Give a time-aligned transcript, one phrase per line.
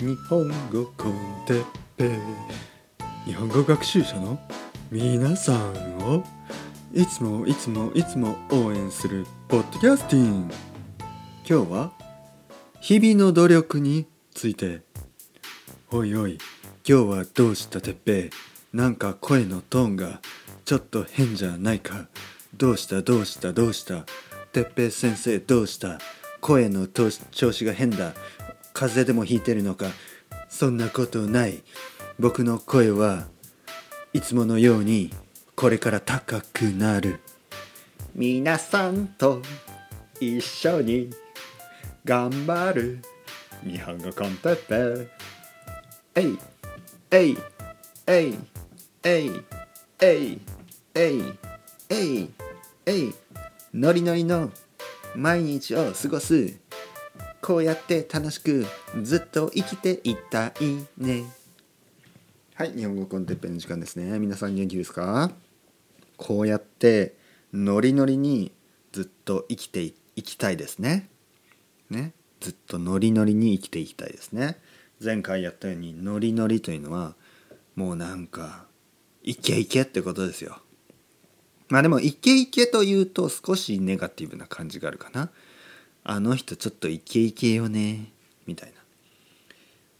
[0.00, 1.14] 日本語コン
[1.46, 1.64] テッ
[1.96, 2.18] ペ
[3.26, 4.40] 日本語学習者の
[4.90, 6.24] 皆さんを
[6.92, 10.50] いつもいつもいつも応援するポッドキャスティン。
[11.48, 11.92] 今日は
[12.80, 14.82] 日々の努力について
[15.92, 16.38] おいおい
[16.86, 18.30] 今日はどうしたてっぺ
[18.72, 20.20] なんか声のトーンが
[20.64, 22.08] ちょっと変じゃないか。
[22.56, 23.52] どうしたどうした？
[23.52, 24.06] どうした？
[24.52, 26.00] てっぺ先生どうした？
[26.40, 28.12] 声の調子が変だ。
[28.74, 29.86] 風邪でもひいてるのか
[30.48, 31.62] そんなことない。
[32.18, 33.28] 僕の声は
[34.12, 35.10] いつものように
[35.54, 37.20] これから高くなる。
[38.14, 39.40] 皆さんと
[40.20, 41.10] 一緒に
[42.04, 43.02] 頑張る。
[43.64, 44.56] 日本語コンテッ
[45.04, 45.08] ペ。
[46.16, 46.38] えい
[47.12, 47.38] えい
[48.06, 48.38] えい
[49.04, 49.42] えい
[50.00, 50.40] えい
[50.94, 51.38] えい
[51.88, 52.30] えい
[52.86, 53.14] えい。
[53.72, 54.50] ノリノリの
[55.14, 56.63] 毎日を過ごす。
[57.46, 58.64] こうやって楽しく
[59.02, 61.24] ずっと生きていたいね。
[62.54, 64.18] はい日本語コンテッペの時間ですね。
[64.18, 65.30] 皆さん元気ですか？
[66.16, 67.14] こうやって
[67.52, 68.50] ノリノリに
[68.92, 71.10] ずっと生きていきたいですね。
[71.90, 72.14] ね？
[72.40, 74.58] ずっとノリノリに生きていきたいですね。
[75.04, 77.14] 前回やったようにノリノリというのは
[77.76, 78.64] もうなんか
[79.22, 80.62] イケイケってことですよ。
[81.68, 85.30] まあでもイケイケというと少しネガティブな感じがあるかな。
[86.04, 88.12] あの人ちょっとイケイケよね。
[88.46, 88.74] みたいな。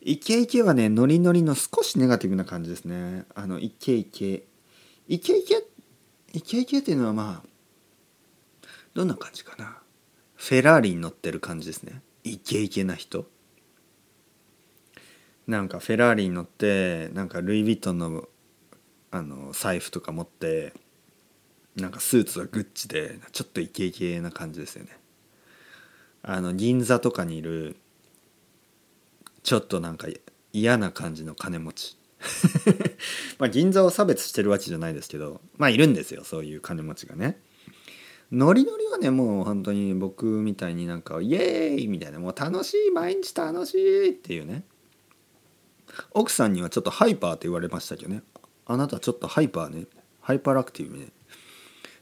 [0.00, 3.26] イケイケはねノリノリの少しネガティブな感じですね。
[3.34, 4.44] あのイケイケ。
[5.08, 5.62] イケイケ
[6.32, 7.48] イケイケっていうのはまあ
[8.94, 9.76] どんな感じかな。
[10.36, 12.00] フェラーリに乗ってる感じですね。
[12.24, 13.26] イケイケな人。
[15.46, 18.28] なんかフェラーリに乗ってなんかルイ・ヴィトンの
[19.10, 20.72] あの財布とか持って
[21.76, 24.99] なんかスーツはグッチでちょっとイケイケな感じですよね。
[26.22, 27.76] あの銀座とかにいる
[29.42, 30.08] ちょっとなんか
[30.52, 31.96] 嫌な感じの金持ち。
[33.38, 37.40] まあ銀座を差別してるわけじゃないですけどまあいるんですよそういう金持ちがね。
[38.30, 44.64] ノリノリはねもう本当に僕みたいになんかイエーイみたいなもう楽しい毎日楽しいっていうね。
[46.12, 48.22] 奥さんにはちょっと hyper って言われましたけどね。
[48.66, 49.86] あなたちょっと hyper ね。
[50.20, 51.08] hyperactive ね。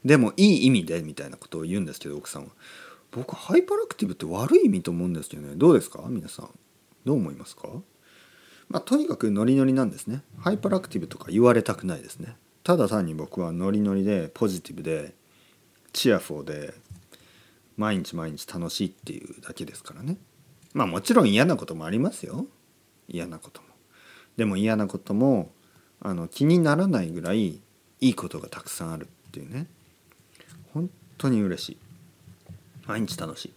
[0.05, 2.49] でもいい意味でみたいなことを言うんですけど奥さんは。
[3.11, 5.55] 僕 hyperactive って悪い意味と思うんですけどね。
[5.55, 6.03] どうですか？
[6.07, 6.49] 皆さん。
[7.05, 7.69] どう思いますか？
[8.67, 10.21] まあとにかくノリノリなんですね。
[10.37, 12.35] hyperactive とか言われたくないですね。
[12.63, 15.15] ただ単に僕はノリノリでポジティブで
[15.91, 16.73] チアフォーで
[17.77, 20.17] 毎日毎日楽しいっていうだけですからね。
[20.73, 22.45] まあもちろん嫌なこともありますよ。
[23.07, 23.67] 嫌なことも。
[24.37, 25.51] でも嫌なことも
[25.99, 27.61] あの気にならないぐらいい
[28.01, 29.65] いことがたくさんあるっていうね。
[30.73, 31.77] 本当に嬉しい。
[32.89, 33.53] 毎日楽しい。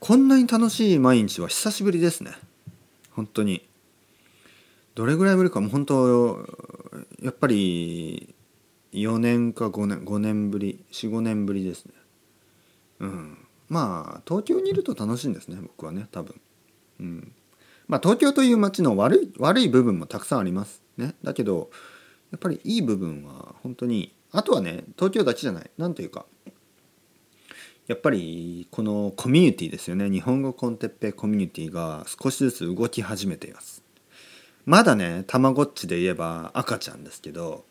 [0.00, 2.32] こんなに楽しい毎日は久しぶりですね。
[3.12, 3.66] 本当に。
[4.94, 5.62] どれぐらいぶりか。
[5.62, 6.46] もう本当
[7.22, 8.34] やっぱり
[8.92, 11.94] 4年か5年5年ぶり45年ぶりですね。
[13.00, 13.38] うん。
[13.70, 16.38] まあ東京にいると楽しいんですね僕はね多分。
[17.00, 17.32] うん。
[17.88, 21.14] まあ東京という街の悪い悪い部分もたくさんありますね。
[21.24, 21.70] だけど
[22.30, 25.70] やっぱりいい部分は本当にあとはね東京だけじゃない。
[25.78, 26.26] 何というか
[27.86, 30.10] やっぱりこのコミュニティですよね。
[30.10, 33.82] 日本語コンテッペコミュニティが少しずつ動き始めています。
[34.64, 37.64] まだねたまごっちで言えば赤ちゃんですけど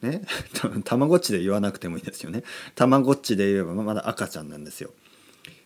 [0.00, 0.22] ね？
[0.84, 2.42] たまごっちで言わなくてもいいですよね。
[2.74, 4.94] たまごっちで言えばまだ赤ちゃんなんですよ。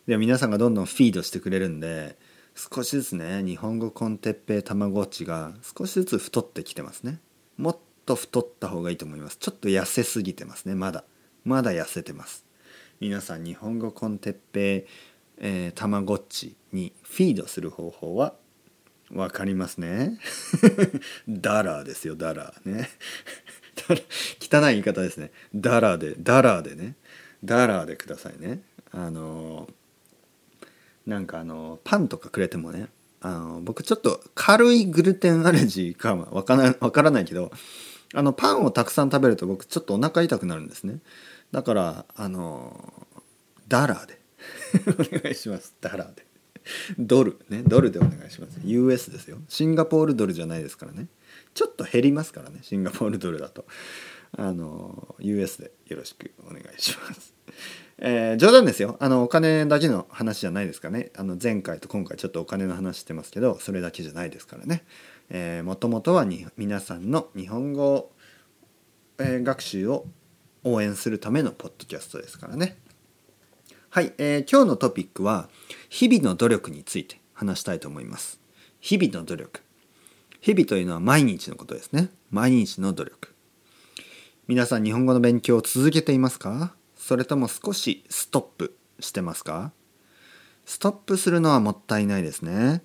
[0.07, 2.17] で皆さんがどんどんフィードしてくれるんで
[2.55, 7.21] 少しずつね日本語コンテッペたまごっちが少しずつ太ってきてますね。
[7.57, 9.37] もっと太った方がいいと思います。
[9.37, 10.75] ちょっと痩せすぎてますね。
[10.75, 11.05] まだ。
[11.45, 12.44] まだ痩せてます。
[12.99, 14.87] 皆さん日本語コンテッペ
[15.37, 18.35] えー、たまごっちにフィードする方法は
[19.11, 20.17] 分かりますね。
[21.27, 22.89] ダラーですよダラーね。
[24.39, 25.31] 汚い言い方ですね。
[25.53, 26.95] ダラーでダラーでね。
[27.43, 28.61] ダラーでくださいね。
[28.91, 29.69] あの
[31.05, 32.87] なんかあのパンとかくれてもね
[33.19, 37.51] あの僕ちょっと軽いグルテンアレジーかわからわからないけど
[38.13, 40.99] あのパンをたくさん食べると僕ちょっとお腹痛くなるんですね。
[41.55, 43.07] だからあの
[43.69, 44.19] ダラーで。
[45.15, 45.73] お願いします。
[45.79, 46.25] ダラーで。
[46.99, 48.59] ドルねドルでお願いします。
[48.65, 49.37] US ですよ。
[49.47, 51.07] シンガポールドルじゃないですからね。
[51.53, 53.65] ちょっと減りますからねシンガポールドルだと。
[54.37, 57.33] あの US でよろしくお願いします。
[57.99, 58.97] えー、冗談ですよ。
[58.99, 61.13] あのお金だけの話じゃないですかね。
[61.15, 64.83] あの前回と今回ちょっとお金の話してますけどそれだけじゃないですからね、
[65.29, 68.11] えー、もともとはに皆さんの日本語、
[69.19, 70.05] えー、学習を
[70.65, 72.77] 応援するためのポッドキャストですからね。
[73.89, 75.47] はい、えー、今日のトピックは
[75.89, 78.41] 日々の努力について話したいと思います。
[78.81, 79.61] 日々の努力。
[80.41, 82.09] 日々というのは毎日のことですね。
[82.31, 83.33] 毎日の努力。
[84.47, 86.75] 皆さん日本語の勉強を続けていますか？
[86.95, 89.71] それとも少しストップしてますか？
[90.65, 92.83] ストップするのはもったいないですね。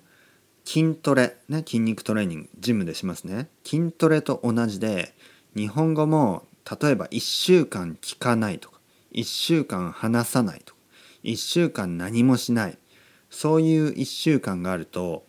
[0.65, 3.49] 筋トレ、ね、筋肉トレーニングジムでしますね。
[3.63, 5.13] 筋トレと同じで
[5.55, 8.79] 日本語も例えば1週間聞かないとか
[9.13, 10.79] 1週間話さないとか
[11.23, 12.77] 1週間何もしない
[13.29, 15.25] そういう1週間があると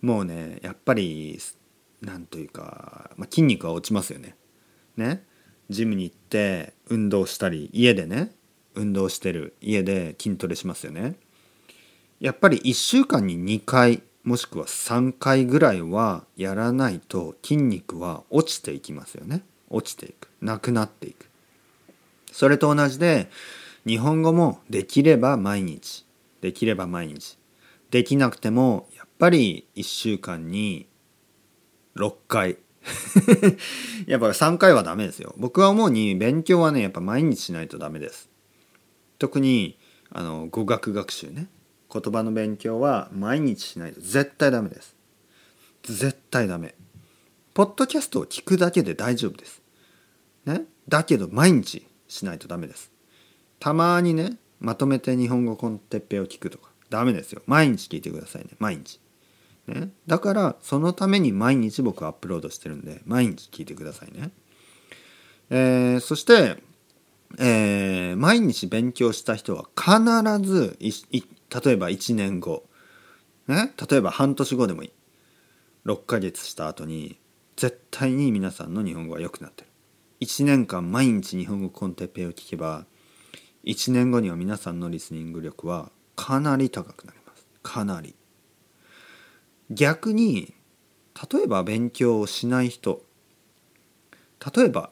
[0.00, 1.38] もうねやっぱり
[2.00, 4.36] なんというか、まあ、筋肉は落ちますよね。
[4.96, 5.24] ね？
[5.70, 8.32] ジムに行って運動したり家でね
[8.74, 11.14] 運動してる家で筋トレしますよね。
[12.20, 19.44] やっぱり1週間に2回もしくは3回ぐらいはやらないと筋肉は落ちていきますよね。
[19.72, 20.28] 落ちていく。
[20.40, 21.28] なくなっていく。
[22.30, 23.30] それと同じで
[23.86, 26.06] 日本語もできれば毎日。
[26.40, 27.38] できれば毎日。
[27.90, 30.86] できなくてもやっぱり1週間に
[31.96, 32.58] 6回。
[34.06, 35.34] やっぱ3回はダメですよ。
[35.36, 38.30] 僕は思うに勉強はねやっぱ毎日しないとダメです。
[39.18, 39.78] 特に
[40.10, 41.48] あの語学学習ね。
[41.92, 44.96] 言葉の勉強は毎日しないと絶対ダメです。
[45.82, 46.74] 絶対ダメ。
[47.54, 49.62] ポッドキャストを聞くだけで大丈夫です。
[50.46, 50.62] ね？
[50.88, 52.90] だけど毎日しないとダメです。
[53.60, 56.72] たまにねまとめて日本語コンテッペを聞くとか。
[56.92, 57.42] ダメですよ。
[57.46, 58.50] 毎日聞いてくださいね。
[58.58, 59.00] 毎日。
[59.66, 64.30] ね、だからそのために毎日僕アップロードしてるんで毎日聞いてくださいね。
[65.50, 66.56] えー、そして、
[67.38, 71.22] えー、毎日勉強した人は必ずいい
[71.64, 72.64] 例えば1年後、
[73.46, 74.92] ね、例えば半年後でもいい。
[75.86, 77.18] 6ヶ月した後に
[77.56, 79.68] 絶対に皆さんの日本語は良くなってる。
[80.20, 82.86] 1年間毎日日本語コンテッペイを聞けば
[83.64, 87.46] 1年後には皆さんのリスニング力はかなり高くなります。
[87.62, 88.14] かなり。
[89.70, 90.54] 逆に
[91.32, 93.02] 例えば勉強をしない人
[94.54, 94.90] 例えば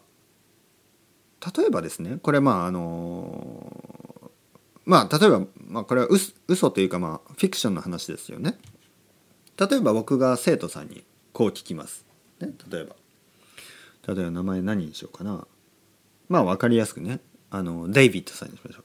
[1.57, 4.31] 例えばですねこれまああの
[4.85, 8.59] まあ例えば、まあ、これは嘘嘘というかまあフィクションの話ですよね。
[9.57, 12.10] 例えば僕が生徒さんにこう聞きます。
[12.41, 12.97] ね、例えば。
[14.15, 15.47] 例えば名前何にしようかな。
[16.29, 17.21] まあ分かりやすくね。
[17.51, 18.85] あのデイビッドさんにしましょう。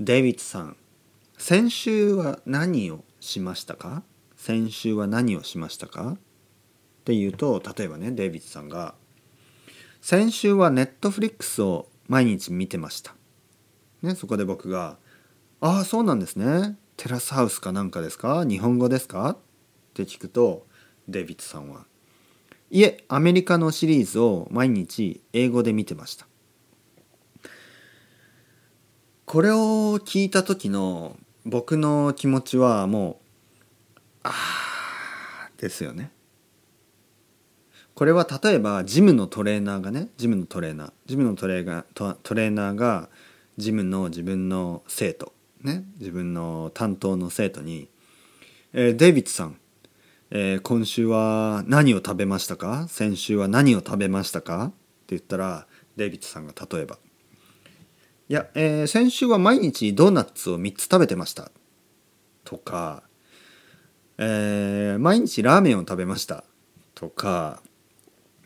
[0.00, 0.76] デイビッドさん
[1.36, 4.02] 先週は何をしましたか？
[4.36, 6.12] 先週は何をしましたか？
[6.12, 6.18] っ
[7.04, 8.94] ていうと例えばねデイビッドさんが
[10.00, 13.14] 「先週はネットフリックスを毎日見てました」
[14.02, 14.96] ね、そこで僕が
[15.60, 16.78] 「ああそうなんですね。
[16.96, 18.44] テラスハウスかなんかですか？
[18.44, 19.38] 日本語ですか?」っ
[19.94, 20.66] て聞くと
[21.08, 21.86] デイビッドさんは
[22.74, 26.26] 「いえアメリカのシリーズを毎日英語で見てました」
[29.26, 33.20] これを聞いた時の僕の気持ちはも
[34.24, 34.32] うあ
[35.56, 36.10] ですよね。
[37.94, 43.08] これは例えばジムのトレーナーがねジムのトレーナージムのトレーがトレーナーが
[43.56, 45.32] ジムの自分の生徒
[45.62, 47.88] ね自分の担当の生徒に
[48.76, 49.56] 「えー、デイビッドさん、
[50.30, 52.86] えー、今週は何を食べましたか？
[52.88, 54.74] 先週は何を食べましたか?」って
[55.08, 55.66] 言ったら
[55.96, 56.98] デイビッドさんが例えば
[58.28, 61.50] 「いや、えー、先週は毎日ドーナツを3つ食べてました」
[62.44, 63.02] とか
[64.16, 66.44] えー、毎日ラーメンを食べました
[66.94, 67.60] とか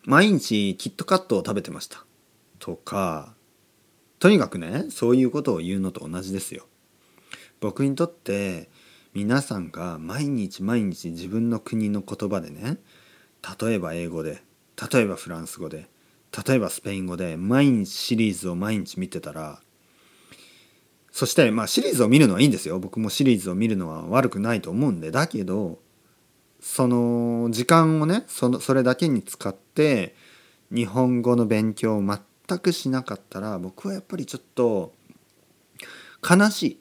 [0.05, 2.07] 毎日キットカットを食べてました
[2.59, 3.35] とか
[4.19, 6.67] とにかくねそういうことを言うのと同じですよ。
[7.61, 8.71] 僕にとって
[9.15, 12.79] 皆さんが毎日毎日自分の国の言葉でね
[13.61, 14.43] 例えば英語で
[14.93, 15.88] 例えばフランス語で
[16.47, 19.61] 例えばスペイン語で毎日シリーズを毎日見てたら
[21.11, 22.79] そしてまあシリーズを見るのはいいんですよ。
[22.79, 25.11] 僕もシリーズを見るのは悪くないと思うんで。
[25.11, 25.81] だけど
[26.61, 30.15] その時間をねそのそれだけに使って
[30.71, 34.93] 日本語の勉強を全くしなかったら僕はやっぱりちょっと
[36.23, 36.81] 悲しい。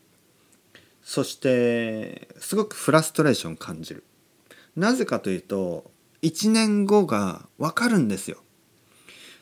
[1.07, 4.03] そしてすごくフラストレーション感じる。
[4.75, 5.89] なぜかというと
[6.21, 8.39] 1年後が分かるんですよ。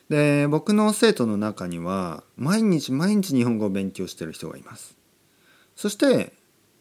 [0.08, 4.96] で僕の生徒の中には毎日毎日日本語を勉強してる人がいます。
[5.74, 6.34] そして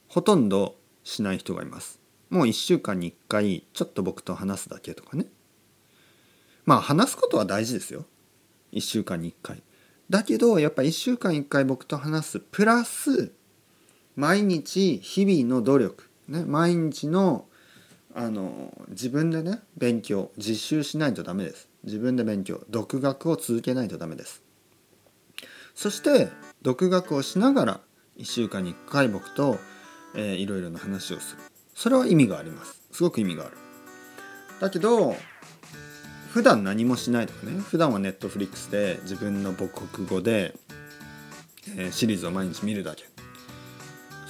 [0.08, 2.00] ほとんどしない人がいます。
[2.30, 5.25] もう1週間に1回ちょっと僕と話すだけとかね。
[6.63, 8.06] まあ話すことは大事ですよ。
[8.72, 9.63] 1週間に1回。
[10.12, 13.32] だけどやっぱ1週間1回僕と話すプラス
[14.16, 17.46] 毎日日々の努力、ね、毎日の
[18.18, 21.68] あの自分でね勉強実習しないとダメです。
[21.84, 24.42] 自分で勉強独学を続けないとダメです。
[25.76, 26.30] そして
[26.62, 27.82] 独学をしながら
[28.18, 29.58] 1週間に1回僕と、
[30.16, 31.42] えー、いろいろな話をする。
[31.74, 32.82] それは意味があります。
[32.94, 33.58] すごく意味がある。
[34.62, 35.16] だけど
[36.32, 37.60] 普段何もしないとかね。
[37.60, 40.56] 普段はネットフリックスで自分の母国語で、
[41.78, 43.15] えー、シリーズを毎日見るだけ。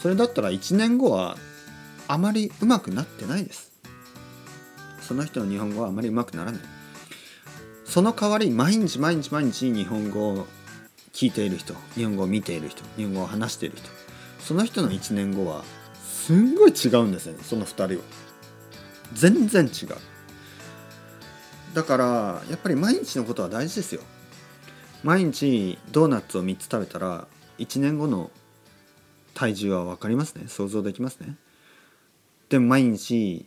[0.05, 1.35] それだったら1年後は
[2.07, 3.71] あまり上手くなってないです。
[5.01, 6.61] その人の日本語はあまり上手くならない。
[7.85, 10.45] その代わり毎日毎日毎日日本語を
[11.11, 13.89] 聞いている人日本語を見ている人日本語を話している人
[14.37, 15.63] その人の1年後は
[16.03, 18.03] すんごい違うんですよねその2人は。
[19.13, 19.95] 全然違う。
[21.73, 24.01] だからやっぱり毎日のことは大事ですよ。
[25.01, 27.25] 毎日ドーナツを3つ食べたら
[27.57, 28.29] 1年後の
[29.35, 30.45] 体重は分かりますね。
[30.47, 31.35] 想像できますね。
[32.49, 33.45] でも毎日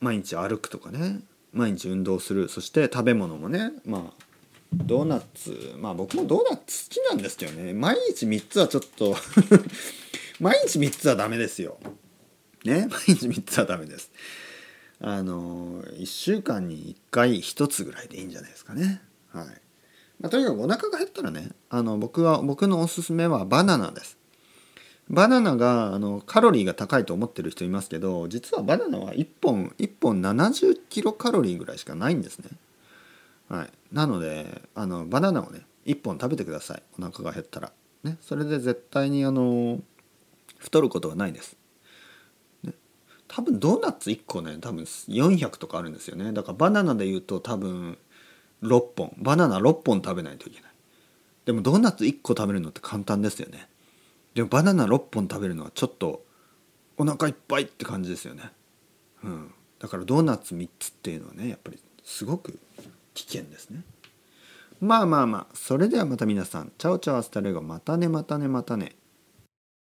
[0.00, 1.20] 毎日歩くとかね。
[1.52, 2.48] 毎日運動する。
[2.48, 3.72] そして食べ物もね。
[3.84, 4.24] まあ
[4.72, 5.74] ドーナツ。
[5.78, 7.72] まあ僕もドーナツ好きなんですけどね。
[7.72, 9.16] 毎日3つはちょっと
[10.38, 11.78] 毎日3つはダメですよ。
[12.64, 12.88] ね？
[12.90, 14.12] 毎日3つはダメです。
[15.00, 19.00] あの1週間に1回1つぐらいでいいんじゃないですかね。
[19.32, 19.46] はい、
[20.20, 24.18] まあ、とにかくお腹が減ったらねあの僕は僕のおすすめはバナナです。
[25.08, 32.50] バナナがあのカロリーが高いと思ってる人いますけど実はバナナは1本1本70キロカロリーぐらいしかないんですね。
[33.48, 36.82] はい、なのであのバナナをね1本食べてください。
[36.98, 37.72] お腹が減ったら。
[38.02, 39.80] ね、それで絶対にあの
[40.58, 41.56] 太ることはないです。
[43.28, 46.32] 多分ドーナツ1個ね多分400とかあるんですよね。
[46.32, 47.98] だからバナナで言うと多分
[48.62, 49.14] 6本。
[49.18, 50.70] バナナ6本食べないといけない。
[51.44, 53.68] でもドーナツ1個食べるのって簡単ですよね。
[54.36, 56.22] でもバナナ6本食べるのはちょっと
[56.98, 58.52] お腹いっぱいって感じですよね。
[59.24, 62.58] うん、だからドーナツ3つっていうのはねやっぱりすごく
[63.14, 63.80] 危険ですね。
[64.78, 68.92] まあまあまあそれではまた皆さん ciao ciao hasta luego またねまたねまたね。